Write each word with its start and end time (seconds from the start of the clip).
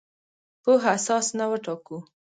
پوهه 0.63 0.89
اساس 0.97 1.27
نه 1.37 1.45
وټاکو. 1.51 1.97